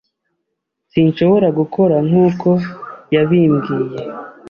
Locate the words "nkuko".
2.07-2.49